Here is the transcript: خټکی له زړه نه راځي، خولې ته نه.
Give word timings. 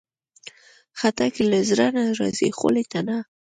خټکی 0.99 1.43
له 1.51 1.59
زړه 1.69 1.87
نه 1.95 2.03
راځي، 2.19 2.49
خولې 2.57 2.83
ته 2.91 2.99
نه. 3.07 3.17